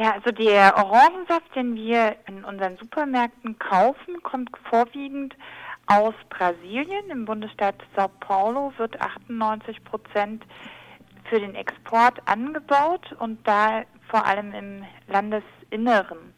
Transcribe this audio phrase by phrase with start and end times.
[0.00, 5.36] Ja, also der Orangensaft, den wir in unseren Supermärkten kaufen, kommt vorwiegend
[5.88, 7.10] aus Brasilien.
[7.10, 10.42] Im Bundesstaat Sao Paulo wird 98 Prozent
[11.24, 16.32] für den Export angebaut und da vor allem im Landesinneren.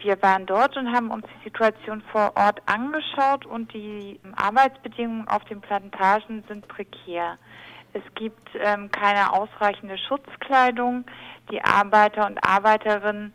[0.00, 5.44] Wir waren dort und haben uns die Situation vor Ort angeschaut und die Arbeitsbedingungen auf
[5.44, 7.38] den Plantagen sind prekär.
[7.92, 11.04] Es gibt ähm, keine ausreichende Schutzkleidung.
[11.50, 13.34] Die Arbeiter und Arbeiterinnen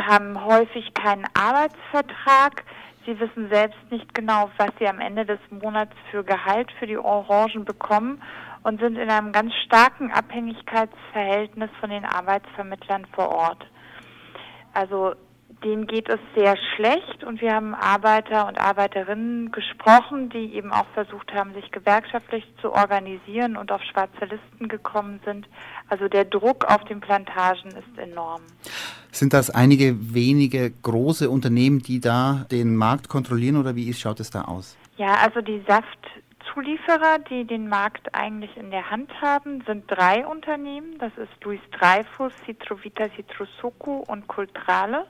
[0.00, 2.64] haben häufig keinen Arbeitsvertrag.
[3.04, 6.98] Sie wissen selbst nicht genau, was sie am Ende des Monats für Gehalt für die
[6.98, 8.22] Orangen bekommen
[8.62, 13.66] und sind in einem ganz starken Abhängigkeitsverhältnis von den Arbeitsvermittlern vor Ort.
[14.74, 15.14] Also
[15.64, 20.86] denen geht es sehr schlecht und wir haben Arbeiter und Arbeiterinnen gesprochen, die eben auch
[20.94, 25.46] versucht haben, sich gewerkschaftlich zu organisieren und auf schwarze Listen gekommen sind.
[25.88, 28.42] Also der Druck auf den Plantagen ist enorm.
[29.12, 34.30] Sind das einige wenige große Unternehmen, die da den Markt kontrollieren oder wie schaut es
[34.30, 34.76] da aus?
[34.96, 40.96] Ja, also die Saftzulieferer, die den Markt eigentlich in der Hand haben, sind drei Unternehmen.
[40.98, 45.06] Das ist Luis Dreyfus, Citrovita Citrosuku und Cultrale.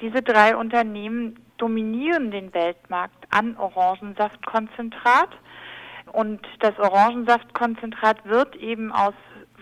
[0.00, 5.30] Diese drei Unternehmen dominieren den Weltmarkt an Orangensaftkonzentrat.
[6.12, 9.14] Und das Orangensaftkonzentrat wird eben aus,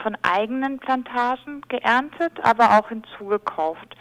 [0.03, 3.95] von eigenen Plantagen geerntet, aber auch hinzugekauft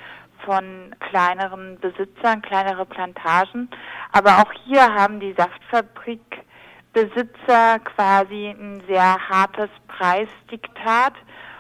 [0.44, 3.70] von kleineren Besitzern, kleinere Plantagen.
[4.12, 11.14] Aber auch hier haben die Saftfabrikbesitzer quasi ein sehr hartes Preisdiktat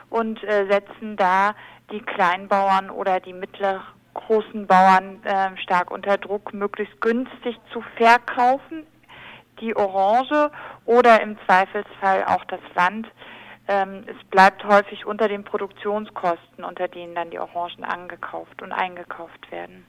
[0.09, 1.53] und äh, setzen da
[1.91, 3.83] die Kleinbauern oder die mittleren
[4.27, 8.85] großen Bauern äh, stark unter Druck, möglichst günstig zu verkaufen,
[9.59, 10.51] die Orange
[10.85, 13.07] oder im Zweifelsfall auch das Land.
[13.67, 19.51] Ähm, es bleibt häufig unter den Produktionskosten, unter denen dann die Orangen angekauft und eingekauft
[19.51, 19.85] werden.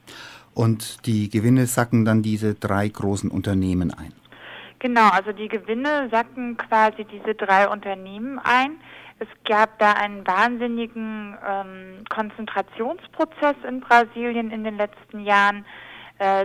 [0.54, 4.12] Und die Gewinne sacken dann diese drei großen Unternehmen ein?
[4.84, 8.78] Genau, also die Gewinne sacken quasi diese drei Unternehmen ein.
[9.18, 15.64] Es gab da einen wahnsinnigen ähm, Konzentrationsprozess in Brasilien in den letzten Jahren.
[16.18, 16.44] Äh,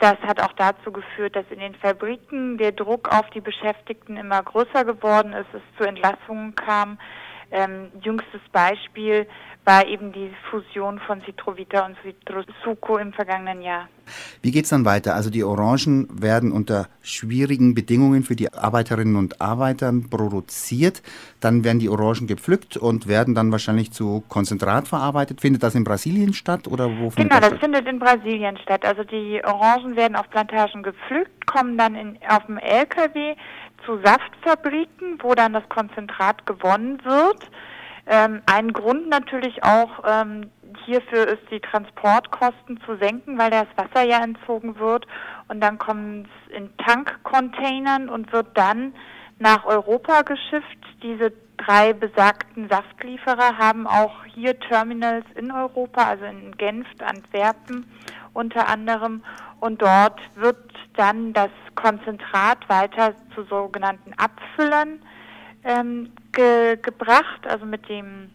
[0.00, 4.42] das hat auch dazu geführt, dass in den Fabriken der Druck auf die Beschäftigten immer
[4.42, 6.98] größer geworden ist, es zu Entlassungen kam.
[7.50, 9.26] Ähm, jüngstes Beispiel
[9.64, 13.88] war eben die Fusion von Citrovita und Citrosuco im vergangenen Jahr.
[14.42, 15.14] Wie geht es dann weiter?
[15.14, 21.02] Also die Orangen werden unter schwierigen Bedingungen für die Arbeiterinnen und Arbeiter produziert.
[21.40, 25.40] Dann werden die Orangen gepflückt und werden dann wahrscheinlich zu Konzentrat verarbeitet.
[25.40, 27.60] Findet das in Brasilien statt oder wo findet genau, das, das statt?
[27.60, 28.84] findet in Brasilien statt.
[28.84, 33.36] Also die Orangen werden auf Plantagen gepflückt, kommen dann in, auf dem LKW
[33.84, 37.50] zu Saftfabriken, wo dann das Konzentrat gewonnen wird.
[38.06, 40.50] Ähm, ein Grund natürlich auch ähm,
[40.84, 45.06] hierfür ist, die Transportkosten zu senken, weil das Wasser ja entzogen wird
[45.48, 48.94] und dann kommt es in Tankcontainern und wird dann
[49.38, 50.78] nach Europa geschifft.
[51.02, 57.86] Diese drei besagten Saftlieferer haben auch hier Terminals in Europa, also in Genf, Antwerpen
[58.32, 59.22] unter anderem.
[59.60, 65.00] Und dort wird dann das Konzentrat weiter zu sogenannten Abfüllern
[65.64, 68.30] ähm, ge gebracht, also mit dem,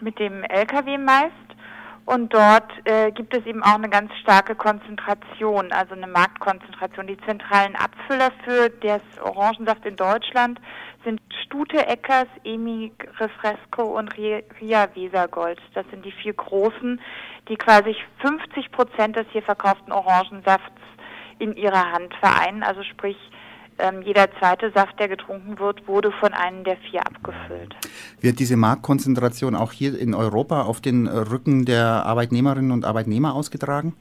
[0.00, 1.32] mit dem LKW meist.
[2.06, 7.08] Und dort äh, gibt es eben auch eine ganz starke Konzentration, also eine Marktkonzentration.
[7.08, 10.60] Die zentralen Abfüller für das Orangensaft in Deutschland
[11.04, 15.60] sind Stute Eckers, Emi Refresco und Ria Wesergold.
[15.74, 17.00] Das sind die vier großen,
[17.48, 20.80] die quasi 50 Prozent des hier verkauften Orangensafts
[21.38, 22.62] in ihrer Hand vereinen.
[22.62, 23.16] Also sprich,
[23.78, 27.76] ähm, jeder zweite Saft, der getrunken wird, wurde von einem der vier abgefüllt.
[28.20, 33.94] Wird diese Marktkonzentration auch hier in Europa auf den Rücken der Arbeitnehmerinnen und Arbeitnehmer ausgetragen?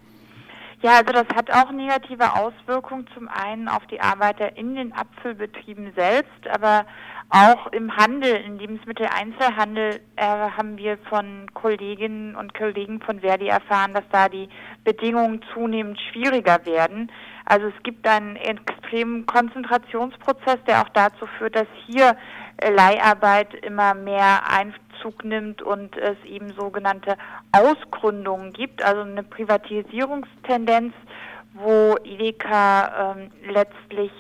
[0.82, 5.94] Ja, also das hat auch negative Auswirkungen zum einen auf die Arbeiter in den Abfüllbetrieben
[5.96, 6.86] selbst, aber
[7.30, 13.94] auch im Handel, im Lebensmitteleinzelhandel äh, haben wir von Kolleginnen und Kollegen von Verdi erfahren,
[13.94, 14.48] dass da die
[14.84, 17.12] Bedingungen zunehmend schwieriger werden.
[17.46, 22.16] Also es gibt einen extremen Konzentrationsprozess, der auch dazu führt, dass hier
[22.58, 27.18] äh, Leiharbeit immer mehr Einzug nimmt und es eben sogenannte
[27.52, 30.94] Ausgründungen gibt, also eine Privatisierungstendenz,
[31.54, 34.12] wo Edeka ähm, letztlich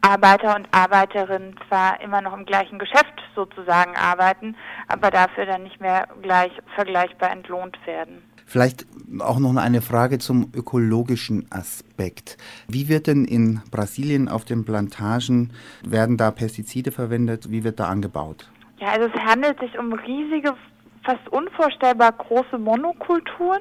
[0.00, 4.56] Arbeiter und Arbeiterinnen zwar immer noch im gleichen Geschäft sozusagen arbeiten,
[4.86, 8.22] aber dafür dann nicht mehr gleich vergleichbar entlohnt werden.
[8.46, 8.86] Vielleicht
[9.20, 12.38] auch noch eine Frage zum ökologischen Aspekt.
[12.66, 15.52] Wie wird denn in Brasilien auf den Plantagen,
[15.86, 17.50] werden da Pestizide verwendet?
[17.50, 18.48] Wie wird da angebaut?
[18.78, 20.54] Ja, also es handelt sich um riesige
[21.04, 23.60] fast unvorstellbar große Monokulturen.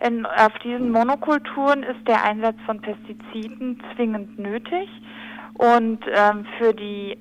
[0.00, 4.88] In, auf diesen Monokulturen ist der Einsatz von Pestiziden zwingend nötig.
[5.58, 7.16] Und ähm, für die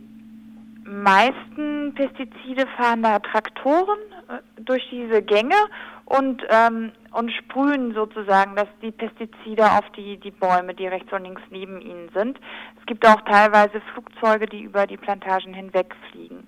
[0.84, 5.56] meisten Pestizide fahren da Traktoren äh, durch diese Gänge
[6.06, 11.24] und, ähm, und sprühen sozusagen dass die Pestizide auf die, die Bäume, die rechts und
[11.24, 12.40] links neben ihnen sind.
[12.80, 16.48] Es gibt auch teilweise Flugzeuge, die über die Plantagen hinwegfliegen.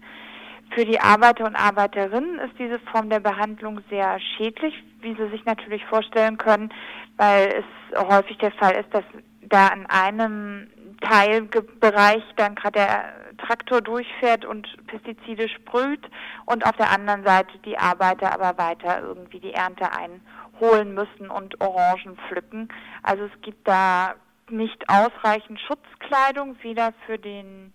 [0.71, 5.45] Für die Arbeiter und Arbeiterinnen ist diese Form der Behandlung sehr schädlich, wie Sie sich
[5.45, 6.71] natürlich vorstellen können,
[7.15, 9.05] weil es häufig der Fall ist, dass
[9.49, 10.67] da in einem
[11.01, 16.05] Teilbereich dann gerade der Traktor durchfährt und Pestizide sprüht
[16.45, 21.61] und auf der anderen Seite die Arbeiter aber weiter irgendwie die Ernte einholen müssen und
[21.61, 22.69] Orangen pflücken.
[23.03, 24.15] Also es gibt da
[24.49, 27.73] nicht ausreichend Schutzkleidung, weder für den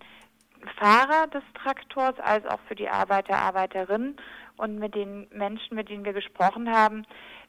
[0.79, 4.17] Fahrer des Traktors als auch für die Arbeiter, Arbeiterinnen.
[4.59, 7.05] Und mit den Menschen, mit denen wir gesprochen haben,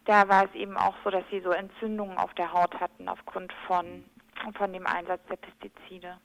[0.06, 3.54] da war es eben auch so, dass sie so Entzündungen auf der Haut hatten aufgrund
[3.68, 4.04] von,
[4.52, 6.18] von dem Einsatz der Pestizide.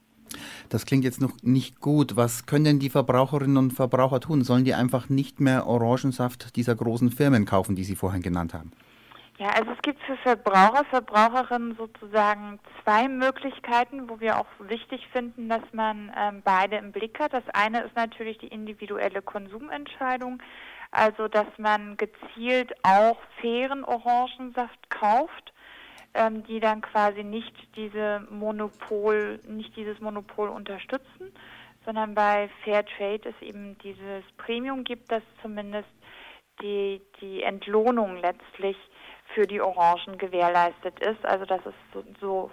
[0.69, 2.17] Das klingt jetzt noch nicht gut.
[2.17, 4.45] Was können denn die Verbraucherinnen und Verbraucher tun?
[4.45, 8.73] Sollen die einfach nicht mehr Orangensaft dieser großen Firmen kaufen, die Sie vorhin genannt haben?
[9.39, 15.49] Ja, also es gibt für Verbraucher, Verbraucherinnen sozusagen zwei Möglichkeiten, wo wir auch wichtig finden,
[15.49, 17.33] dass man ähm, beide im Blick hat.
[17.33, 20.43] Das eine ist natürlich die individuelle Konsumentscheidung,
[20.91, 25.53] also dass man gezielt auch fairen Orangensaft kauft
[26.15, 31.33] ähm, die dann quasi nicht diese Monopol, nicht dieses Monopol unterstützen,
[31.85, 35.89] sondern bei Fair Trade es eben dieses Premium gibt, das zumindest
[36.61, 38.77] die, die Entlohnung letztlich
[39.35, 42.51] für die Orangen gewährleistet ist, also dass es so, so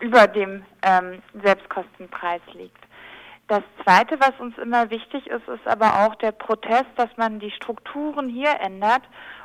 [0.00, 2.82] über dem ähm, Selbstkostenpreis liegt.
[3.48, 7.50] Das Zweite, was uns immer wichtig ist, ist aber auch der Protest, dass man die
[7.50, 9.02] Strukturen hier ändert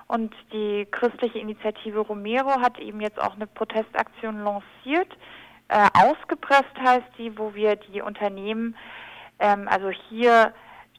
[0.07, 5.18] und die christliche Initiative Romero hat eben jetzt auch eine Protestaktion lanciert.
[5.68, 8.75] Äh, ausgepresst heißt die, wo wir die Unternehmen,
[9.39, 10.54] ähm, also hier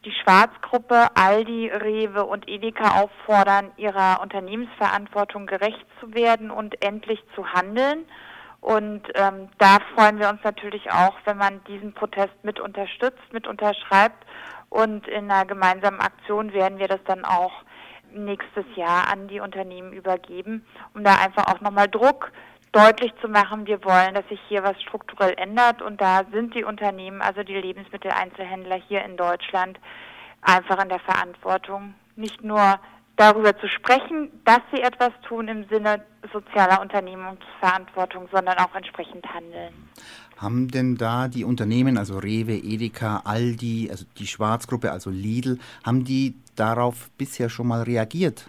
[0.04, 7.46] die Schwarzgruppe, Aldi, Rewe und Edeka auffordern, ihrer Unternehmensverantwortung gerecht zu werden und endlich zu
[7.52, 8.04] handeln.
[8.60, 13.46] Und ähm, da freuen wir uns natürlich auch, wenn man diesen Protest mit unterstützt, mit
[13.46, 14.24] unterschreibt.
[14.68, 17.52] Und in einer gemeinsamen Aktion werden wir das dann auch
[18.12, 20.64] nächstes Jahr an die Unternehmen übergeben,
[20.94, 22.32] um da einfach auch nochmal Druck
[22.72, 26.64] deutlich zu machen, wir wollen, dass sich hier was strukturell ändert und da sind die
[26.64, 29.78] Unternehmen, also die Lebensmitteleinzelhändler hier in Deutschland,
[30.42, 32.78] einfach in der Verantwortung, nicht nur
[33.16, 39.90] darüber zu sprechen, dass sie etwas tun im Sinne sozialer Unternehmensverantwortung, sondern auch entsprechend handeln.
[40.38, 46.04] Haben denn da die Unternehmen, also Rewe, Edeka, Aldi, also die Schwarzgruppe, also Lidl, haben
[46.04, 48.48] die darauf bisher schon mal reagiert?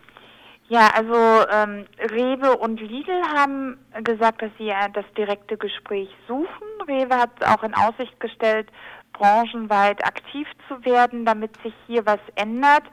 [0.68, 1.16] Ja, also
[1.52, 6.68] ähm, Rewe und Lidl haben gesagt, dass sie das direkte Gespräch suchen.
[6.88, 8.68] Rewe hat auch in Aussicht gestellt,
[9.14, 12.84] branchenweit aktiv zu werden, damit sich hier was ändert.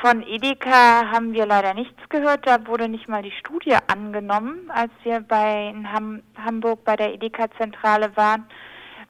[0.00, 2.46] Von Edeka haben wir leider nichts gehört.
[2.46, 7.12] Da wurde nicht mal die Studie angenommen, als wir bei in Ham Hamburg bei der
[7.12, 8.46] Edeka-Zentrale waren.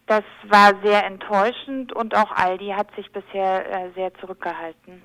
[0.06, 5.00] Das war sehr enttäuschend und auch Aldi hat sich bisher äh, sehr zurückgehalten.